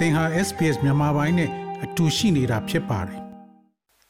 [0.00, 1.50] သင်ဟာ SPS မြန်မာပိုင်းနဲ့
[1.84, 3.20] အတူရှိနေတာဖြစ်ပါတယ်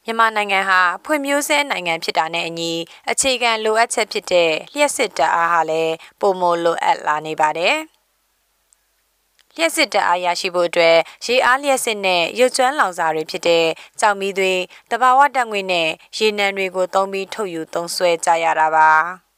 [0.05, 2.73] မြန်မာနိုင်ငံဟာဖွံ့ဖြိုးဆဲနိုင်ငံဖြစ်တာနဲ့အညီ
[3.11, 7.75] အခြေခံလိုအပ်ချက်ဖြစ်တဲ့လျှက်စစ်တပ်အားဟာလည်းပုံမလိုအပ်လာနေပါတယ်။
[9.55, 13.65] လျှက်စစ်တပ်အားရရှိဖို့အတွက်ရေအားလျှက်စစ်နဲ့ရုပ်ကျွမ်းလောင်စာတွေဖြစ်တဲ့
[13.99, 14.61] ကြောင်မီသွေး
[14.91, 18.89] တဘာဝတက်ငွေနဲ့ရေနံတွေကိုသုံးပြီးထုတ်ယူသုံးစွဲကြရတာပါ။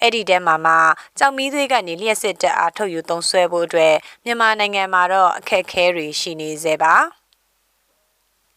[0.00, 0.74] အဲ့ဒီတဲမှာမှ
[1.18, 3.94] ကြောင်မီသွေးကနေလျှက်စစ်တပ်အားထုတ်ယူသုံးစွဲဖို့အတွက်
[4.24, 6.96] မြန်မာနိုင်ငံမှာတော့အခက်အခဲတွေရှိနေသေးပါ။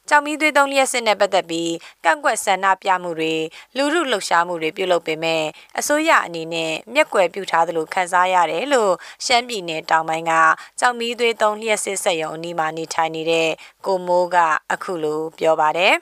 [0.09, 1.73] ကြောင်မီသွေးသုံးလျက်စစ်နဲ့ပတ်သက်ပြီး
[2.05, 3.35] ကန့်ကွက်ဆန္ဒပြမှုတွေ
[3.75, 5.43] လူမှုလှုပ်ရှားမှုတွေပြုလုပ်ပေမဲ့
[5.79, 8.93] အစိုးရအနေနဲ့မျက်ကွယ်ပြုထားသလိုခန်းစားရတယ်လို့
[9.25, 10.33] ရှမ်းပြည်နယ်တောင်ပိုင်းက
[10.79, 13.49] ကြောင်မီသွေးသုံးလျက်စစ်စက်ရုံအနီးမှာနေထိုင်နေတဲ့
[13.85, 14.37] ကိုမိုးက
[14.71, 15.93] အခုလိုပြောပါတယ်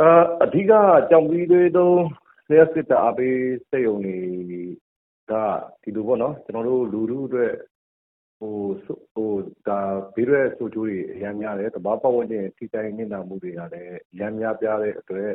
[0.00, 0.10] အာ
[0.44, 0.72] အဓိက
[1.10, 1.98] ကြောင်ပြီးသွေးသုံး
[2.50, 3.38] လျှက်စစ်တအားပေး
[3.70, 4.18] စက်ရုံတွေ
[5.30, 5.32] က
[5.82, 7.52] ဒီလိုပေါ့နော် ကျွန်တော်တို့ လူထုအတွက်
[8.38, 9.30] ဟိုဆိုဟို
[9.68, 9.80] ဒါ
[10.14, 15.30] ဘေးရွက်ဆိုချိုးတွေအများများတယ်တဘာပတ်ဝန်းကျင် ထိတိုင်းနေတာမှုတွေကလည်းအများများပြားတဲ့အတွက်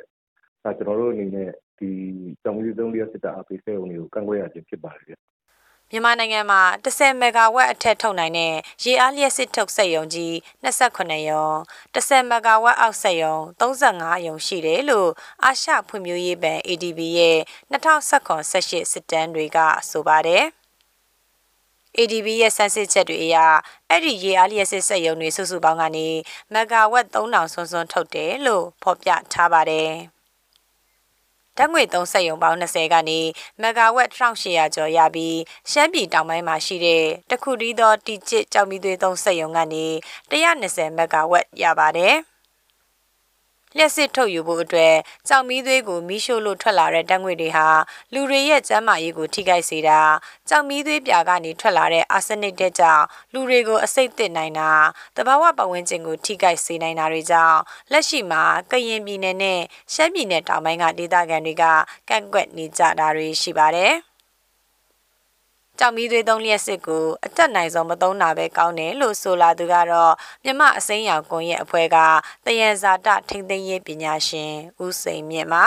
[0.63, 1.89] ဒါကျွန်တော်တို့အနေနဲ့ ဒီ
[2.43, 5.13] ကြောင်ပြီးသွေးသုံး လျှက်စစ်တအားပေးစက်ရုံတွေကို ကန့်ကွက်ရခြင်းဖြစ်ပါတယ်ဗျ
[5.91, 11.47] မြန်မာနိုင်ငံမှာ10မဂါဝက်အထက်ထုတ်နိုင်တဲ့ရေအားလျှက်စစ်ထုတ်စက်ရုံကြီး28ရုံ
[11.95, 15.09] 10မဂါဝက်အောက်စက်ရုံ35ရုံရှိတယ်လို့
[15.43, 17.39] အာရှဖွံ့ဖြိုးရေးဘဏ် ADB ရဲ့
[17.71, 19.57] 2018စစ်တမ်းတွေက
[19.89, 20.43] ဆိုပါတယ်။
[21.97, 23.37] ADB ရဲ့စမ်းစစ်ချက်တွေအရ
[23.89, 26.07] အဲ့ဒီရေအားလျှက်စစ်စက်ရုံတွေစုစုပေါင်းကနေ
[26.53, 29.93] မဂါဝက်3000ဆွန်းဆွန်းထုတ်တယ်လို့ဖော်ပြထားပါတယ်။
[31.57, 33.19] ဓာတ်ငွေသုံးစက်ရုံပေါင်း20ကနေ
[33.61, 35.37] မဂါဝက်1800ကျော်ရပြီး
[35.71, 39.85] ရှမ်းပြည်တောင်ပိုင်းမှာရှိတဲ့တခုတည်းသောတီကျစ်ကြောက်မီသွေးသုံးစက်ရုံကနေ
[40.31, 42.15] 120မဂါဝက်ရပါတယ်။
[43.77, 44.95] လျှက်စစ်ထုတ်ယူဖို့အတွက်
[45.27, 47.67] ကြောင်မီးသွေးကိုမီးရှို့လို့ထွက်လာတဲ့ဓာတ်ငွေတွေဟာ
[48.13, 49.99] လူတွေရဲ့ကျန်းမာရေးကိုထိခိုက်စေတာ
[50.49, 54.71] ကြောင်မီးသွေးပြာကနေထွက်လာတဲ့အာဆနစ်တဲ့ကြောင့်လူတွေကိုအဆိပ်သင့်နိုင်တာ
[55.17, 57.59] တဘာဝပတ်ဝန်းကျင်ကိုထိခိုက်စေနိုင်တာတွေကြောင့်
[57.91, 59.59] လက်ရှိမှာကရင်ပြည်နယ်နဲ့
[59.93, 61.63] ရှမ်းပြည်နယ်တောင်ပိုင်းကဒေသခံတွေက
[62.09, 63.93] ကန့်ကွက်နေကြတာတွေရှိပါတယ်။
[65.79, 70.13] ကြောင်မီးသွေးသုံးလျက်စစ်ကိုအတက်နိုင်ဆုံးမသုံးတာပဲကောင်းတယ်လို့ဆိုလာသူကတော့
[70.43, 71.97] မြမအစိမ်းရောင်ကွန်ရဲ့အဖွဲ့က
[72.45, 74.51] တယံဇာတထိမ့်သိမ်းရေးပညာရှင်
[74.83, 75.63] ဦးစိန်မြင့်ပါ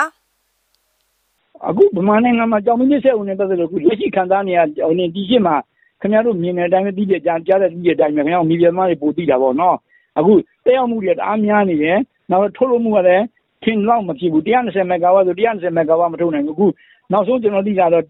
[1.68, 5.56] အခုဗမာနိုင်ငံမှာကြောင်မင်းမြစ်ဆက်ဦးနေပတ်သက်လို့အခုလက်ရှိခံစားနေရဟိုနေဒီရှစ်မှာ
[6.00, 9.76] ခင်ဗျားတို့မြင်တဲ့အတိုင်းပဲသိကြကြားကြားတဲ့သိတဲ့အတိုင်းပဲခင်ဗျားတို့မိပြမတွေပို့သိတာပေါ့နော်
[10.18, 10.32] အခု
[10.64, 11.98] တက်ရောက်မှုတွေတအားများနေတယ်
[12.30, 13.24] နောက်တော့ထုတ်လုပ်မှုကလည်း
[13.62, 16.66] ထင်လောက်မဖြစ်ဘူး120မက်ဂါဝတ်ဆို120မက်ဂါဝတ်မထုတ်နိုင်ဘူးအခု
[17.12, 18.04] နောက်ဆုံးကျွန်တော်သိတာတော့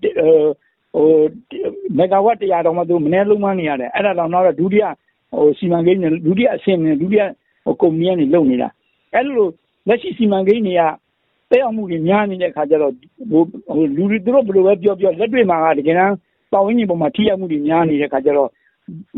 [0.95, 1.25] ဟိုဟို
[1.99, 4.85] မက်ဂါဝတ်100တောင်မှသူမနေ့လုံးမနေရတယ်အဲ့ဒါတော့နောက်တော့ဒုတိယ
[5.33, 7.23] ဟိုစီမံကိန်းနဲ့ဒုတိယအဆင့်နဲ့ဒုတိယ
[7.65, 8.69] ဟိုကုမ္ပဏီကနေလုပ်နေတာ
[9.15, 9.49] အဲ့လို
[9.89, 10.83] လက်ရှိစီမံကိန်းတွေက
[11.51, 12.93] တက်ရောက်မှုတွေများနေတဲ့အခါကျတော့
[13.31, 13.43] ဟို
[13.75, 16.15] ဟိုလူတွေသူတို့ဘယ်လိုပဲပြောပြောလက်တွေ့မှာကတကယ်တမ်း
[16.53, 18.49] ပတ်ဝန်းကျင်ပေါ်မှာထိရောက်မှုတွေများနေတဲ့အခါကျတော့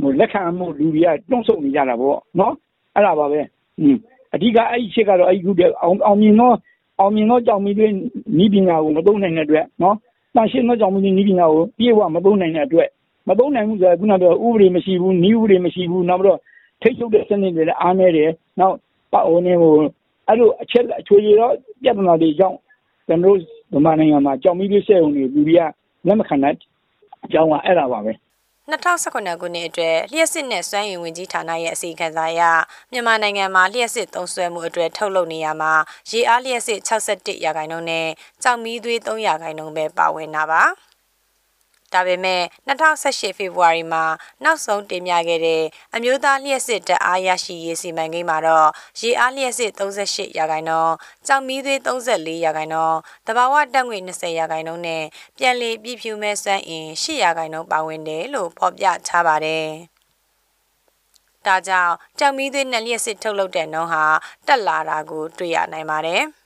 [0.01, 2.55] ဟိုလက်ခံမှုလူတွေကတွန့်ဆုတ်နေကြတာပေါ့နော်
[2.95, 3.41] အဲ့ဒါပါပဲ
[3.81, 3.97] อืม
[4.35, 6.53] အဓိကအဲ့ဒီချက်ကတော့အဲ့ဒီခုတည်းအောင်အောင်မြင်သော
[7.01, 7.87] အောင်မြင်သောကြောင်မီတွေ
[8.45, 9.97] ဤပညာကိုမသုံးနိုင်တဲ့အတွက်နော်
[10.35, 12.89] တန်ရှင်းသောကြောင်မီတွေဤပညာကိုပြေဝမသုံးနိုင်တဲ့အတွက်
[13.29, 16.41] မသုံးနိုင်ဘူးဆိုတော့ခုနကပြောဥပဒေမရှိဘူးနည်းဥပဒေမရှိဘူးနောက်ပြီးတော့
[16.83, 18.31] ထိတ်ချုပ်တဲ့စနစ်တွေလည်းအားနေတယ်
[18.61, 18.77] နောက်
[19.13, 19.73] ပတ်ဝန်းကျင်ဟို
[20.29, 22.57] အဲ့လိုအချက်အချွေရတော့ပြဿနာတွေကြောင့်
[23.07, 23.37] ကျွန်တော်
[23.71, 25.61] တို့ဗမာနိုင်ငံမှာကြောင်မီးလေးစက်ုံတွေလူတွေက
[26.07, 26.55] လက်မခံတဲ့
[27.25, 28.13] အကြောင်းကအဲ့ဒါပါပဲ
[28.73, 32.43] 2019ခုနှစ်အတွက်လျှက်စစ်နဲ့စွမ်းရည်ဝင်ကြီးဌာနရဲ့အစီအခံစာအရ
[32.93, 35.73] မြန်မာနိုင်ငံမှာလျှက်စစ်သုံးစွဲမှုအတွက်ထုတ်လုပ်နေရမှာ
[36.11, 38.09] ရေအားလျှက်စစ်61ရာခိုင်နှုန်းနဲ့
[38.43, 40.63] ကြောင်မီးသွေး3ရာခိုင်နှုန်းပဲပါဝင်တာပါ
[41.95, 44.05] ဒါပေမဲ့2018ဖေဖော်ဝါရီမှာ
[44.45, 45.63] နောက်ဆုံးတင်ပြခဲ့တဲ့
[45.95, 48.69] အမျိုးသားလျှက်စစ်တပ်အားရရှိရေးစီမံကိန်းမှာတော့
[49.01, 50.93] ရေအားလျှက်စစ်38ရာခိုင်နှုန်း၊
[51.27, 52.97] ကြောင်မီးသွေး34ရာခိုင်နှုန်း၊
[53.27, 55.05] တဘာဝတက်ငွေ20ရာခိုင်နှုန်းနဲ့
[55.39, 59.67] ပြန်လည်ပြည့်ဖြူမဲ့စွမ်းအင်10ရာခိုင်နှုန်းပါဝင်တယ်လို့ဖော်ပြထားပါတယ်။
[61.47, 64.05] ဒါကြောင့်ကြောင်မီးသွေးနဲ့လျှက်စစ်ထုတ်လုပ်တဲ့နှုန်းဟာ
[64.47, 66.25] တက်လာတာကိုတွေ့ရနိုင်ပါတယ်။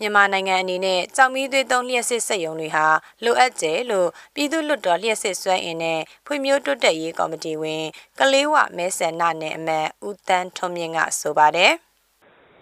[0.00, 2.86] မြန်မာနိုင်ငံအနေနဲ့ကြောင်မီးသွေးသုံးလျှက်စစ်စက်ရုံတွေဟာ
[3.24, 7.84] လိုအပ်ကျလို့ပြည်သူ့လွှတ်တော်လျှက်စစ်စွမ်းအင်နဲ့ဖွံ့ဖြိုးတိုးတက်ရေးကော်မတီဝင်
[8.18, 11.72] ကလေးဝမဲဆန္ဒနယ်အမတ်ဦးတန်းထွန်းမြင့်ကဆိုပါတယ်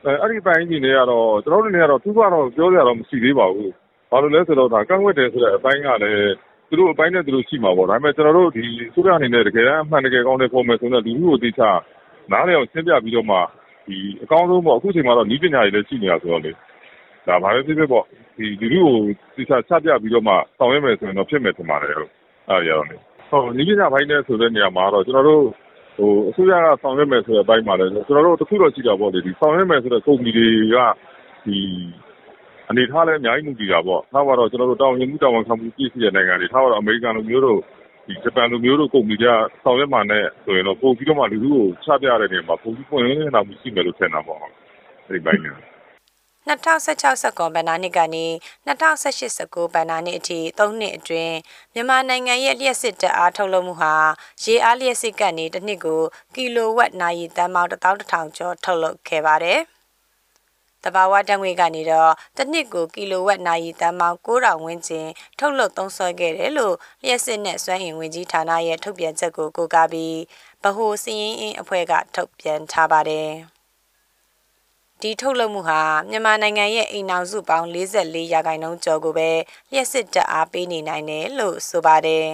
[0.04, 3.70] အဲအဲ့ဒီပိုင်းကြီးနေကတော့ကျွန်တော်တို့နေကတော့သူကတော့ပြောကြတော့မရှိသေးပါဘူး။
[4.10, 6.32] ဘာလို့လဲဆိုတော့ဒါကန့်ွက်တယ်ဆိုတဲ့အပိုင်းကလည်း
[6.68, 8.62] သူတို့အပိုင်းနဲ့သူတို့ရှိမှာပေါ့။ဒါပေမဲ့ကျွန်တော်တို့ဒီ
[8.94, 11.62] စုရအနေနဲ့တကယ်တမ်းအမှန်တကယ်ကောင်းတဲ့ပုံမဲ့ဆိုတော့လူမှုကိုသိချ
[12.32, 13.36] နားလည်အောင်ရှင်းပြပြီးတော့မှ
[13.86, 16.50] ဒီအကောင်းဆုံးပေါ့အခုချိန်မှာတော့ဤပညာတွေလည်းရှိနေတာဆိုတော့လေ
[17.26, 18.04] ဒါဘာပဲဖြစ်ဖြစ်ပေါ့
[18.36, 19.04] ဒီလူမှုကို
[19.34, 22.10] သိချချပြပြီးတော့မှဆောင်ရွက်မယ်ဆိုရင်တော့ဖြစ်မယ်ထင်ပါတယ်လို့
[22.48, 22.96] အဲ့ဒါရတော့လေ
[23.30, 25.44] ဟုတ်ဤပညာပိုင်းနဲ့ဆိုတဲ့နေရာမှာတော့ကျွန်တော်တို့
[25.96, 30.76] ဟိုအစိုးရကဆောင်ရွက်မယ်ဆိုတဲ့အပိုင်းမှာလည်းကျွန်တော်တို့တခုတော့ရှိတာပေါ့လေဒီဆောင်ရွက်မယ်ဆိုတဲ့ကုမ္ပဏီတွေက
[31.44, 31.58] ဒီ
[32.70, 37.58] အနေထားလည်းအများကြီးမူတည်တာပေါ့။ထားပါတော့ကျွန်တော်တို့တောင်းရင်မှုတောင်းဝန်ခံမှုပြည့်စုံတဲ့နိုင်ငံတွေထားပါတော့အမေရိကန်လိုမျိုးတို့
[38.06, 39.34] ဒီဂျပန်လူမျိုးတို့ကုမ္ပဏီတွေက
[39.64, 44.54] ဆောင်ရွက်မှာနဲ့ဆိုရင်တော့ပို့ပြီးတော့မှလူစုကိုချပြတဲ့နေရာမှာပို့ပြီးပွင့်လင်းလာမှုရှိမယ်လို့ထင်တာပေါ့ဟုတ်
[45.06, 45.71] အဲ့ဒီပိုင်းက
[46.48, 48.26] 2016စက္ကွန်ဘဏ္ဍာနှစ်ကနေ
[48.66, 51.36] 2018စကုဘဏ္ဍာနှစ်အထိ3နှစ်အတွင်း
[51.74, 53.94] မြန်မာနိုင်ငံရဲ့လျှက်စစ်တပ်အားထုတ်လုပ်မှုဟာ
[54.44, 56.02] ရေအားလျှက်စစ်ကနေတစ်နှစ်ကို
[56.34, 59.60] ကီလိုဝက်နာရီတန်ပေါင်း11000ကျော်ထုတ်လုပ်ခဲ့ပါတယ်။
[60.84, 65.08] တဘာဝတံငွေကနေတော့တစ်နှစ်ကိုကီလိုဝက်နာရီတန်ပေါင်း9000ဝန်းကျင်
[65.38, 66.74] ထုတ်လုပ်သုံးစွဲခဲ့တယ်လို့
[67.04, 70.16] လျှက်စစ်နဲ့စွမ်းအင်ဝင်ကြီးဌာနရဲ့ထုတ်ပြန်ချက်ကိုကိုးကားပြီး
[70.62, 73.30] ဗဟိုစီးရင်အင်းအဖွဲ့ကထုတ်ပြန်ထားပါတယ်။
[75.04, 79.30] ဒီထုတ်လုပ်မှုဟာမြန်မာနိုင်ငံရဲ့အိမ်နောက်စုပေါင်း44ရာခိုင်နှုန်းကျော်ကိုပဲ
[79.72, 82.26] လျှက်စစ်တက်အားပေးနေနိုင်တယ်လို့ဆိုပါတယ်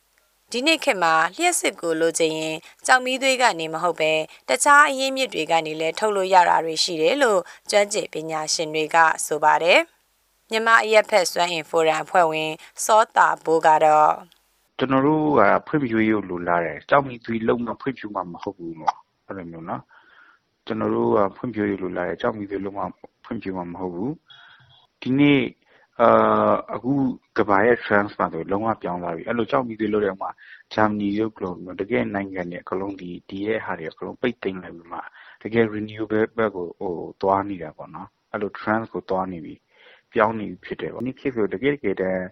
[0.50, 2.56] ။ဒီနေ့ခေတ်မှာလျှက်စစ်ကိုလိုချင်ရင်
[2.86, 4.12] ကြောင်မီးသွေးကနေမဟုတ်ပဲ
[4.48, 7.40] တခြားအရင်းမြစ်တွေကနေလည်းထုတ်လို့ရတာတွေရှိတယ်လို့
[7.70, 8.96] ကျွမ်းကျင်ပညာရှင်တွေက
[9.26, 9.78] ဆိုပါတယ်။
[10.50, 12.50] မြန်မာအရက်ဖက်စွမ်းအင်ဖိုရမ်အဖွဲ့ဝင်
[12.84, 14.12] စောတာဘိုးကတော့
[14.78, 18.94] ကျွန်တော်တို့ကဖွံ့ဖြိုးရေးကိုလိုလားတယ်။ကြောက်မီသွေးလုံးမဖွံ့ဖြိုးမှာမဟုတ်ဘူးလို့
[19.26, 19.82] အဲ့လိုမျိုးနော်။
[20.66, 22.80] ကျွန်တော်တို့ကဖွံ့ဖြိုးရေးလိုလားတယ်။ကြောက်မီသွေးလုံးမ
[23.24, 24.12] ဖွံ့ဖြိုးမှာမဟုတ်ဘူး။
[25.02, 25.40] ဒီနေ့
[26.00, 26.92] အာအခု
[27.38, 30.30] ကဘာရဲ့ trans မှာဆိုလုံးဝပြောင်းသွားပြီ။အဲ့လိုကြောက်မီသွေးလုံးတဲ့မှာ
[30.74, 35.02] ဂျာမနီရုပ်ကလုံးတကယ်နိုင်ငံတွေအကလုံးဒီဒီရဲ့ဟာတွေအကလုံးပိတ်သိမ်းလိုက်ပြီမှာ
[35.42, 39.54] တကယ် renewable ဘက်ကိုဟိုသွားနေတာပေါ့နော်။အဲ့လို trans ကိုသွားနေပြီ။
[40.12, 42.24] ပြောင်းနေပြီဖြစ်တယ်ပေါ့။ဒီခေတ်ဆိုတကယ်တကယ်တမ်း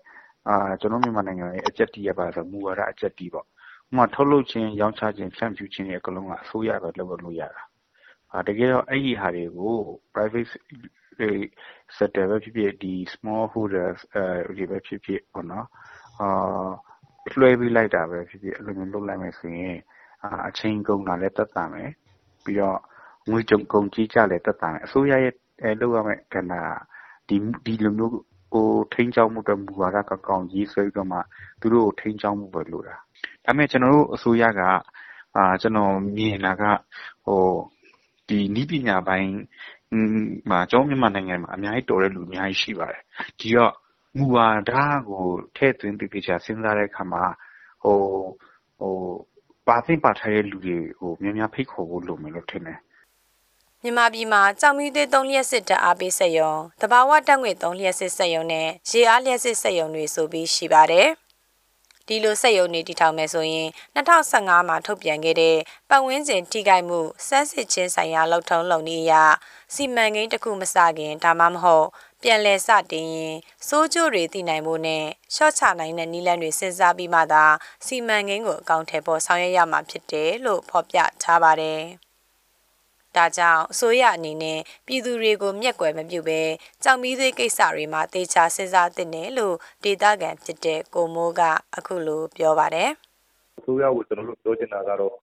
[0.49, 7.78] အာကျွန်တော်မြန်မာနိုင်ငံရဲ့အကြက်တီးရပါဆိုမူဝါဒအကြက်တီးပေါ့။ဥပမာထုတ်လုပ်ခြင်းရောင်းချခြင်းဖြန့်ဖြူးခြင်းရဲ့အကလုံးကအစိုးရပဲလုပ်လို့ရတာ။အာ
[8.49, 9.77] တကယ်တော့ အဲ့ဒီဟာတွေကို
[10.13, 10.53] private
[11.21, 11.31] တွေ
[11.97, 15.67] sector ပဲဖြစ်ဖြစ်ဒီ small holders အဲဒီပဲဖြစ်ဖြစ်ပေါ့နော်။
[16.21, 16.69] အာ
[17.41, 19.79] လွှဲပေးလိုက်တာပဲဖြစ်ဖြစ် အဲ့လိုမျိုး လုပ်လိုက်မယ်ဆိုရင်
[20.25, 21.91] အာအချိန်ကုန်တာလည်းတက်တာမယ်။
[22.45, 22.79] ပြီးတော့
[23.31, 26.53] ငွေကြုံကုန်ကြီးကြလည်းတက်တာမယ်။အစိုးရရဲ့အဲလုပ်ရမယ့်ကဏ္ဍ
[27.29, 28.13] ဒီဒီလိုမျိုး
[28.53, 31.19] ဟိုထိန်းချောင်းမှုတော့မူဝါဒကောင်းကောင်း ရေးဆွဲပြီးတော့မှ
[31.61, 32.97] သူတို့ကို ထိန်းချောင်းမှုပဲ လို့တာ
[33.45, 34.61] ဒါပေမဲ့ ကျွန်တော်တို့အစိုးရက
[35.37, 36.63] အာကျွန်တော်မြင်တာက
[37.27, 37.43] ဟို
[38.29, 39.33] ဒီနီးပညာပိုင်း
[40.51, 43.03] မှာ ကျောင်းမြန်မာနိုင်ငံမှာ အများကြီးတော်တဲ့လူ အများကြီးရှိပါတယ်
[43.41, 43.73] ဒီတော့
[44.17, 44.73] မူဝါဒ
[45.09, 45.25] ကို
[45.57, 47.25] ထည့်သွင်းပြီးပြချစဉ်းစားတဲ့အခါမှာ
[47.83, 47.99] ဟို
[48.79, 48.95] ဟို
[49.69, 52.79] ပါသိပါထားတဲ့လူတွေဟို များများဖိတ်ခေါ်ဖို့ လိုမယ်လို့ထင်တယ်
[53.83, 61.09] မြန်မာပြည်မှာကြောင်မီသွေးသုံး လျက်စစ်တပ်အားပေးစက်ရုံတဘာဝတက်ငွေသုံး လျက်စစ်စက်ရုံနဲ့ ရေအားလျက်စစ်စက်ရုံတွေဆိုပြီး ရှိပါတယ်။
[62.09, 65.57] ဒီလိုစက်ရုံတွေတည်ထောင်မယ်ဆိုရင်2015မှာထုတ်ပြန်ခဲ့တဲ့
[65.91, 69.15] ပတ်ဝန်းကျင်ထိခိုက်မှုစမ်းစစ်ချင်းဆိုင်ရာလောက်ထုံးလုံနည်းအရ
[69.75, 71.87] စီမံကိန်းတစ်ခုမစခင်ဒါမှမဟုတ်
[72.23, 73.37] ပြန်လည်စတင်ရင်
[73.69, 77.45] စိုးကျိုးတွေတည်နိုင်ဖို့နဲ့ရှော့ချနိုင်တဲ့နည်းလမ်းတွေစဉ်းစားပြီးမှသာ
[77.87, 81.83] စီမံကိန်းကိုအကောင့်ထဲပေါ်ဆောင်ရွက်ရမှာဖြစ်တယ်လို့ဖော်ပြထားပါတယ်။
[83.17, 86.41] ဒါကြောင့်အစိုးရအနေနဲ့ပြည်သူတွေကိုမျက်ကွယ်မပြုဘဲ
[86.85, 91.43] ကြောင်မီးသွေးကိစ္စတွေမှာတေချာစဉ်းစားသင့်တယ်လို့ဒေတာကန်ဖြစ်တဲ့ကိုမိုးက
[91.77, 92.91] အခုလိုပြောပါတယ်
[93.59, 95.15] အစိုးရကိုကျွန်တော်တို့ပြောချင်တာကတော့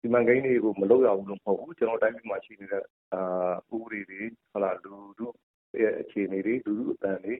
[0.00, 2.84] ဒီမန်ကိန်းတွေကိုမလုပ်ရဘူးလို့မဟုတ်ဘူးကျွန်တော်တိုင်းပြည်မှာရှိနေတဲ့
[3.14, 4.20] အာဥပဒေတွေ
[4.52, 5.34] ဟလာလူတို့
[5.82, 7.34] ရဲ့အခြေအနေတွေလူတို့အတန်တွေ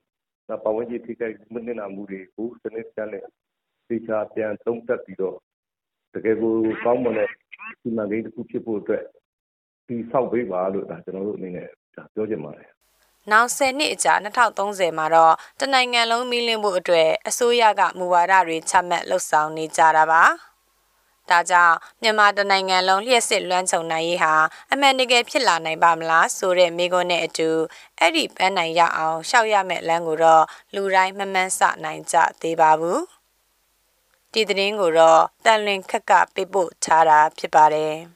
[0.49, 3.25] နောက်ပတ်ဝန်းကျင်ထိခိုက်မနစ်နာမှုတွေကိုစနစ်တကျနဲ့
[3.89, 5.37] သေချာပြန်သုံးသပ်ပြီးတော့
[6.15, 7.29] တကယ်ကိုကောင်းမွန်တဲ့
[7.83, 9.05] ဒီမန်ကိန်းတစ်ခုဖြစ်ဖို့အတွက်
[9.89, 12.69] ဒီဆောက်ပေးပါလို့ဒါကျွန်တော်တို့အနေနဲ့ဒါပြောချင်ပါတယ်။
[13.33, 14.15] နောက်10နှစ်အကြာ
[14.55, 20.25] 2030မှာတော့တနိုင်ငံလုံးမီးလင်းဖို့အတွက်အစိုးရကမူဝါဒတွေချမှတ်လှုပ်ဆောင်နေကြတာပါ။
[21.31, 24.35] ဒါကြောင့်မြန်မာတနိုင်ငံလုံးလျှက်စစ်လွှမ်းခြုံနိုင်ရေးဟာ
[24.73, 27.49] အမှန်တကယ်ဖြစ်လာနိုင်ပါမလားဆိုတဲ့မိကွန်းနဲ့အတူ
[27.99, 30.45] အဲ့ဒီပန်းနိုင်ရအောင်ရှောက်ရမယ့်လမ်းကိုတော့
[30.75, 33.01] လူတိုင်းမမှန်းဆနိုင်ကြသေးပါဘူး။
[34.33, 37.97] ဒီသတင်းကိုတော့တန်လွင်ခက်ကပေးပို့ထားတာဖြစ်ပါတယ်။